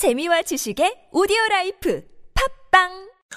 [0.00, 2.00] 재미와 지식의 오디오 라이프
[2.72, 2.88] 팟빵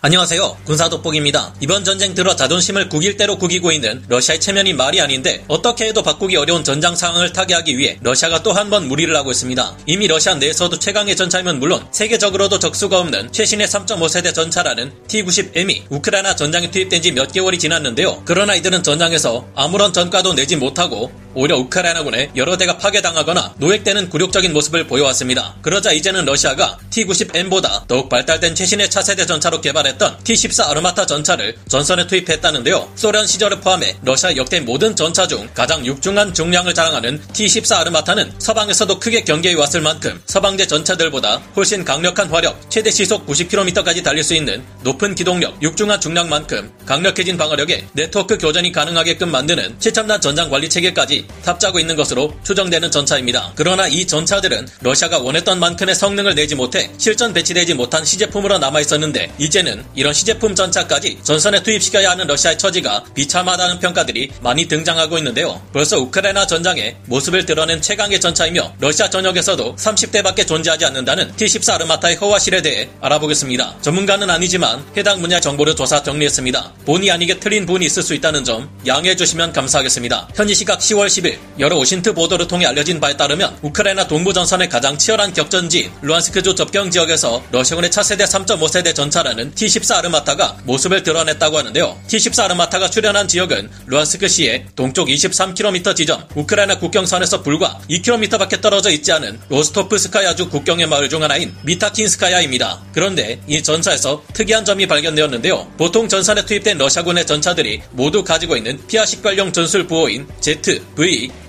[0.02, 0.60] 안녕하세요.
[0.66, 1.54] 군사 돋보기입니다.
[1.60, 6.38] 이번 전쟁 들어 자존심을 구길 대로 구기고 있는 러시아의 체면이 말이 아닌데 어떻게 해도 바꾸기
[6.38, 9.78] 어려운 전장 상황을 타개하기 위해 러시아가 또 한 번 무리를 하고 있습니다.
[9.88, 16.72] 이미 러시아 내에서도 최강의 전차임은 물론 세계적으로도 적수가 없는 최신의 3.5세대 전차라는 T-90M이 우크라이나 전장에
[16.72, 18.24] 투입된 지 몇 개월이 지났는데요.
[18.24, 24.88] 그러나 이들은 전장에서 아무런 전과도 내지 못하고 오히려 우크라이나군에 여러 대가 파괴당하거나 노획되는 굴욕적인 모습을
[24.88, 25.56] 보여왔습니다.
[25.62, 32.92] 그러자 이제는 러시아가 T-90M보다 더욱 발달된 최신의 차세대 전차로 개발했던 T-14 아르마타 전차를 전선에 투입했다는데요.
[32.96, 39.00] 소련 시절을 포함해 러시아 역대 모든 전차 중 가장 육중한 중량을 자랑하는 T-14 아르마타는 서방에서도
[39.00, 44.64] 크게 경계해 왔을 만큼 서방제 전차들보다 훨씬 강력한 화력, 최대 시속 90km까지 달릴 수 있는
[44.84, 51.80] 높은 기동력, 육중한 중량만큼 강력해진 방어력에 네트워크 교전이 가능하게끔 만드는 최첨단 전장 관리 체계까지 탑재하고
[51.80, 53.54] 있는 것으로 추정되는 전차입니다.
[53.56, 59.34] 그러나 이 전차들은 러시아가 원했던 만큼의 성능을 내지 못해 실전 배치되지 못한 시제품으로 남아 있었는데
[59.38, 65.62] 이제는 이런 시제품 전차까지 전선에 투입시켜야 하는 러시아의 처지가 비참하다는 평가들이 많이 등장하고 있는데요.
[65.74, 72.62] 벌써 우크라이나 전장에 모습을 드러낸 최강의 전차이며 러시아 전역에서도 30대밖에 존재하지 않는다는 T-14 아르마타의 허와실에
[72.62, 73.78] 대해 알아보겠습니다.
[73.82, 76.74] 전문가는 아니지만 해당 분야 정보를 조사 정리했습니다.
[76.86, 80.30] 본의 아니게 틀린 부분이 있을 수 있다는 점 양해해 주시면 감사하겠습니다.
[80.36, 84.98] 현지 시각 10월 10일 여러 오신트 보도를 통해 알려진 바에 따르면 우크라이나 동부 전선의 가장
[84.98, 92.00] 치열한 격전지 루안스크주 접경 지역에서 러시아군의 차세대 3.5세대 전차라는 T-14 아르마타가 모습을 드러냈다고 하는데요.
[92.08, 99.40] T-14 아르마타가 출현한 지역은 루안스크시의 동쪽 23km 지점 우크라이나 국경선에서 불과 2km밖에 떨어져 있지 않은
[99.50, 102.84] 로스토프스카야주 국경의 마을 중 하나인 미타킨스카야입니다.
[102.94, 105.74] 그런데 이 전차에서 특이한 점이 발견되었는데요.
[105.78, 111.03] 보통 전선에 투입된 러시아군의 전차들이 모두 가지고 있는 피하 식별용 전술 부호인 Z, V,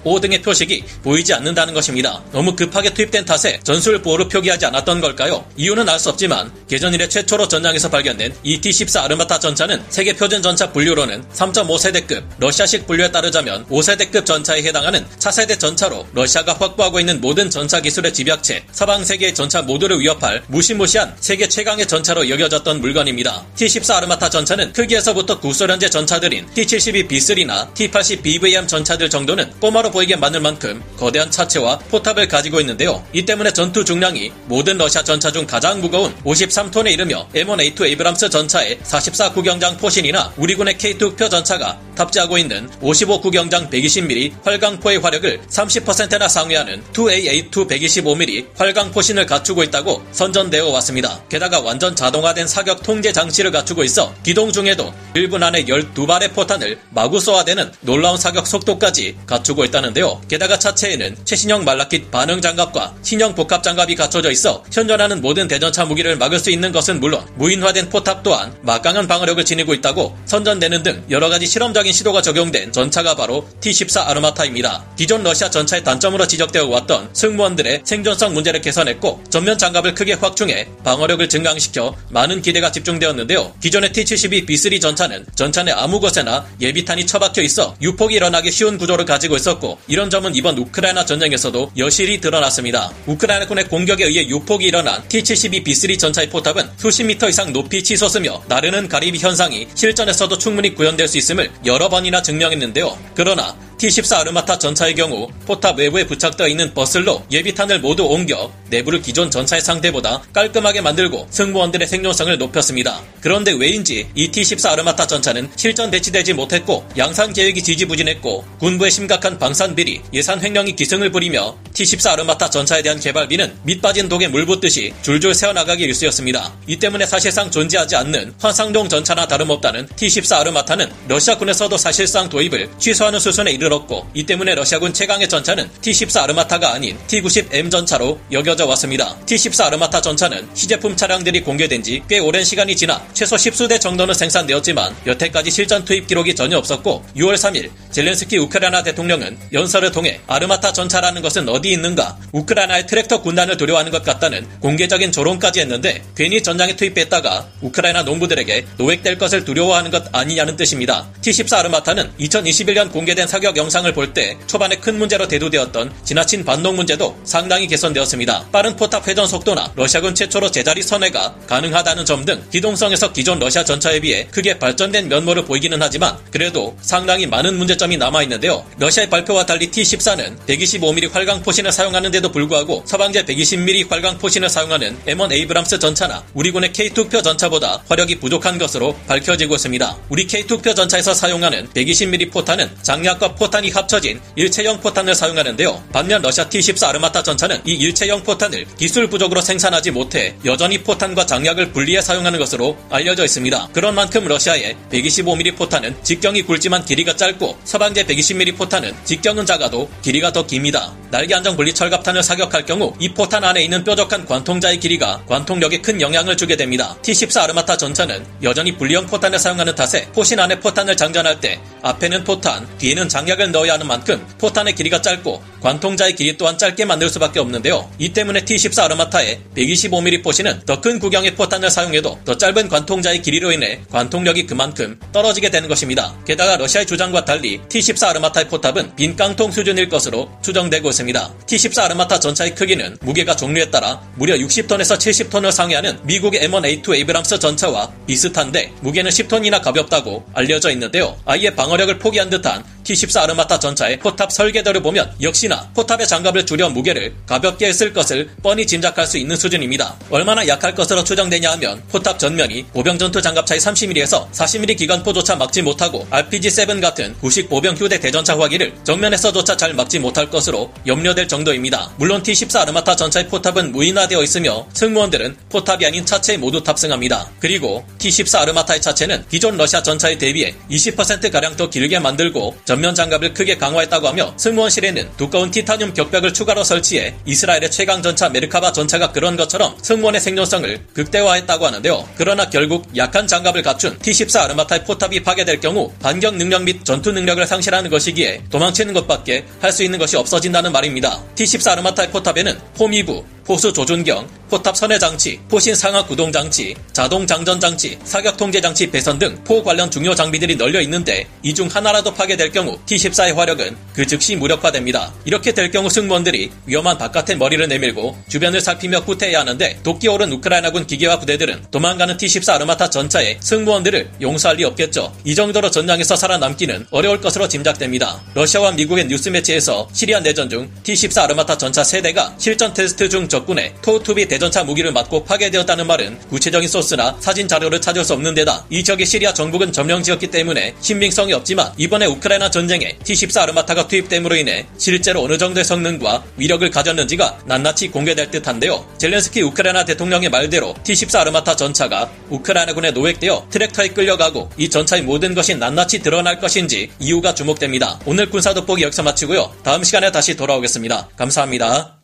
[0.05, 2.23] O 등의 표식이 보이지 않는다는 것입니다.
[2.33, 5.45] 너무 급하게 투입된 탓에 전술 보호로 표기하지 않았던 걸까요?
[5.57, 10.43] 이유는 알 수 없지만 개전 이래 최초로 전장에서 발견된 이 T-14 아르마타 전차는 세계 표준
[10.43, 17.49] 전차 분류로는 3.5세대급, 러시아식 분류에 따르자면 5세대급 전차에 해당하는 차세대 전차로 러시아가 확보하고 있는 모든
[17.49, 23.47] 전차 기술의 집약체, 서방 세계의 전차 모두를 위협할 무시무시한 세계 최강의 전차로 여겨졌던 물건입니다.
[23.57, 30.41] T-14 아르마타 전차는 크기에서부터 구소련제 전차들인 T-72 B3나 T-80 BVM 전차들 정도는 꼬마로 보이게 만들
[30.41, 33.05] 만큼 거대한 차체와 포탑을 가지고 있는데요.
[33.13, 38.79] 이 때문에 전투 중량이 모든 러시아 전차 중 가장 무거운 53톤에 이르며 M1A2 에이브람스 전차의
[38.83, 46.29] 44 구경장 포신이나 우리군의 K2 흑표 전차가 탑재하고 있는 55 구경장 120mm 활강포의 화력을 30%나
[46.29, 51.21] 상회하는 2A82 125mm 활강 포신을 갖추고 있다고 선전되어 왔습니다.
[51.29, 57.21] 게다가 완전 자동화된 사격 통제 장치를 갖추고 있어 기동 중에도 1분 안에 12발의 포탄을 마구
[57.21, 60.21] 쏘아대는 놀라운 사격 속도까지 갖추고 있다는데요.
[60.29, 66.17] 게다가 차체에는 최신형 말라킷 반응 장갑과 신형 복합 장갑이 갖춰져 있어 현존하는 모든 대전차 무기를
[66.17, 71.29] 막을 수 있는 것은 물론 무인화된 포탑 또한 막강한 방어력을 지니고 있다고 선전되는 등 여러
[71.29, 74.85] 가지 실험적인 시도가 적용된 전차가 바로 T-14 아르마타입니다.
[74.97, 81.29] 기존 러시아 전차의 단점으로 지적되어 왔던 승무원들의 생존성 문제를 개선했고 전면 장갑을 크게 확충해 방어력을
[81.29, 83.55] 증강시켜 많은 기대가 집중되었는데요.
[83.61, 89.05] 기존의 T-72 B3 전차는 전차 내 아무 곳에나 예비탄이 처박혀 있어 유폭이 일어나기 쉬운 구조를
[89.05, 92.93] 가지고 있었고 이런 점은 이번 우크라이나 전쟁에서도 여실히 드러났습니다.
[93.07, 98.89] 우크라이나군의 공격에 의해 유폭이 일어난 T-72 B3 전차의 포탑은 수십 미터 이상 높이 치솟으며 나르는
[98.89, 102.97] 가리비 현상이 실전에서도 충분히 구현될 수 있음을 여러 번이나 증명했는데요.
[103.15, 109.31] 그러나 T-14 아르마타 전차의 경우 포탑 외부에 부착되어 있는 bustle로 예비탄을 모두 옮겨 내부를 기존
[109.31, 113.01] 전차의 상태보다 깔끔하게 만들고 승무원들의 생존성을 높였습니다.
[113.21, 119.75] 그런데 왜인지 이 T-14 아르마타 전차는 실전 배치되지 못했고 양산 계획이 지지부진했고 군부의 심각한 방산
[119.75, 125.35] 비리, 예산 횡령이 기승을 부리며 T-14 아르마타 전차에 대한 개발비는 밑빠진 독에 물 붓듯이 줄줄
[125.35, 126.53] 새어나가기 일쑤였습니다.
[126.67, 133.51] 이 때문에 사실상 존재하지 않는 환상종 전차나 다름없다는 T-14 아르마타는 러시아군에서도 사실상 도입을 취소하는 수순에
[133.53, 139.17] 이르렀고 이 때문에 러시아군 최강의 전차는 T-14 아르마타가 아닌 T-90M 전차로 여겨져 왔습니다.
[139.27, 144.95] T-14 아르마타 전차는 시제품 차량들이 공개된 지 꽤 오랜 시간이 지나 최소 10수대 정도는 생산되었지만
[145.07, 151.23] 여태까지 실전 투입 기록이 전혀 없었고 6월 3일 젤렌스키 우크라이나 대통령은 연설을 통해 아르마타 전차라는
[151.23, 157.49] 것은 어디 있는가 우크라이나의 트랙터 군단을 두려워하는 것 같다는 공개적인 조롱까지 했는데 괜히 전장에 투입했다가
[157.63, 161.09] 우크라이나 농부들에게 노획될 것을 두려워하는 것 아니냐는 뜻입니다.
[161.23, 166.77] T-14 아르마타는 2021년 공개된 사격 사격 영상을 볼 때 초반에 큰 문제로 대두되었던 지나친 반동
[166.77, 168.49] 문제도 상당히 개선되었습니다.
[168.53, 174.01] 빠른 포탑 회전 속도나 러시아군 최초로 제자리 선회가 가능하다는 점 등 기동성에서 기존 러시아 전차에
[174.01, 178.65] 비해 크게 발전된 면모를 보이기는 하지만 그래도 상당히 많은 문제점이 남아있는데요.
[178.79, 185.33] 러시아의 발표와 달리 T-14는 125mm 활강 포신을 사용하는데도 불구하고 서방제 120mm 활강 포신을 사용하는 M1
[185.33, 189.97] 에이브람스 전차나 우리군의 K2 흑표 전차보다 화력이 부족한 것으로 밝혀지고 있습니다.
[190.09, 195.85] 우리 K2 흑표 전차에서 사용하는 120mm 포탄은 장약과 포탄이 합쳐진 일체형 포탄을 사용하는데요.
[195.93, 201.73] 반면 러시아 T-14 아르마타 전차는 이 일체형 포탄을 기술 부족으로 생산하지 못해 여전히 포탄과 장약을
[201.73, 203.69] 분리해 사용하는 것으로 알려져 있습니다.
[203.73, 210.33] 그런 만큼 러시아의 125mm 포탄은 직경이 굵지만 길이가 짧고 서방제 120mm 포탄은 직경은 작아도 길이가
[210.33, 210.93] 더 깁니다.
[211.11, 216.01] 날개 안정 분리 철갑탄을 사격할 경우 이 포탄 안에 있는 뾰족한 관통자의 길이가 관통력에 큰
[216.01, 216.97] 영향을 주게 됩니다.
[217.03, 222.67] T-14 아르마타 전차는 여전히 분리형 포탄을 사용하는 탓에 포신 안에 포탄을 장전할 때 앞에는 포탄,
[222.79, 227.91] 뒤에는 장약을 넣어야 하는 만큼 포탄의 길이가 짧고 관통자의 길이 또한 짧게 만들 수밖에 없는데요.
[227.99, 233.51] 이 때문에 T-14 아르마타의 125mm 포신은 더 큰 구경의 포탄을 사용해도 더 짧은 관통자의 길이로
[233.53, 236.15] 인해 관통력이 그만큼 떨어지게 되는 것입니다.
[236.27, 241.35] 게다가 러시아의 주장과 달리 T-14 아르마타의 포탑은 빈 깡통 수준일 것으로 추정되고 있습니다.
[241.47, 247.91] T-14 아르마타 전차의 크기는 무게가 종류에 따라 무려 60톤에서 70톤을 상회하는 미국의 M1A2 에이브람스 전차와
[248.07, 251.17] 비슷한데 무게는 10톤이나 가볍다고 알려져 있는데요.
[251.25, 257.15] 아예 방어력을 포기한 듯한 T-14 아르마타 전차의 포탑 설계도를 보면 역시나 포탑의 장갑을 줄여 무게를
[257.27, 259.97] 가볍게 했을 것을 뻔히 짐작할 수 있는 수준입니다.
[260.11, 266.07] 얼마나 약할 것으로 추정되냐 하면 포탑 전면이 보병 전투 장갑차의 30mm에서 40mm 기관포조차 막지 못하고
[266.11, 271.91] RPG-7 같은 구식 보병 휴대 대전차 화기를 정면에서조차 잘 막지 못할 것으로 염려될 정도입니다.
[271.97, 277.31] 물론 T-14 아르마타 전차의 포탑은 무인화되어 있으며 승무원들은 포탑이 아닌 차체에 모두 탑승합니다.
[277.41, 283.59] 그리고 T-14 아르마타의 차체는 기존 러시아 전차에 대비해 20%가량 더 길게 만들고 전면 장갑을 크게
[283.59, 289.77] 강화했다고 하며 승무원실에는 두꺼운 티타늄 격벽을 추가로 설치해 이스라엘의 최강 전차 메르카바 전차가 그런 것처럼
[289.83, 292.09] 승무원의 생존성을 극대화했다고 하는데요.
[292.17, 297.47] 그러나 결국 약한 장갑을 갖춘 T-14 아르마타의 포탑이 파괴될 경우 반격 능력 및 전투 능력을
[297.47, 301.21] 상실하는 것이기에 도망치는 것밖에 할 수 있는 것이 없어진다는 말입니다.
[301.35, 307.61] T-14 아르마타의 포탑에는 포미부, 포수 조준경, 포탑 선회 장치, 포신 상하 구동 장치, 자동 장전
[307.61, 312.13] 장치, 사격 통제 장치 배선 등 포 관련 중요 장비들이 널려 있는데 이 중 하나라도
[312.15, 315.13] 파괴될 경우 T-14의 화력은 그 즉시 무력화됩니다.
[315.25, 320.87] 이렇게 될 경우 승무원들이 위험한 바깥에 머리를 내밀고 주변을 살피며 후퇴해야 하는데 독기 오른 우크라이나군
[320.87, 325.15] 기계화 부대들은 도망가는 T-14 아르마타 전차에 승무원들을 용서할 리 없겠죠.
[325.25, 328.21] 이 정도로 전장에서 살아남기는 어려울 것으로 짐작됩니다.
[328.35, 333.29] 러시아와 미국의 뉴스 매체에서 시리아 내전 중 T-14 아르마타 전차 세 대가 실전 테스트 중
[333.35, 338.65] 적군의 TOW-2B 대전차 무기를 맞고 파괴되었다는 말은 구체적인 소스나 사진 자료를 찾을 수 없는 데다
[338.71, 344.67] 이 지역의 시리아 정부군 점령지였기 때문에 신빙성이 없지만 이번에 우크라이나 전쟁에 T-14 아르마타가 투입됨으로 인해
[344.79, 348.87] 실제로 어느 정도의 성능과 위력을 가졌는지가 낱낱이 공개될 듯한데요.
[348.99, 355.57] 젤렌스키 우크라이나 대통령의 말대로 T-14 아르마타 전차가 우크라이나군에 노획되어 트랙터에 끌려가고 이 전차의 모든 것이
[355.57, 357.99] 낱낱이 드러날 것인지 이유가 주목됩니다.
[358.07, 359.53] 오늘 군사 돋보기 여기서 마치고요.
[359.65, 361.09] 다음 시간에 다시 돌아오겠습니다.
[361.17, 362.04] 감사합니다.